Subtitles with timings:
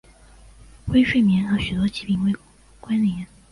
[0.87, 2.35] 微睡眠和许多疾病
[2.81, 3.27] 关联。